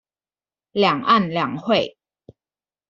[0.71, 1.95] 兩岸兩會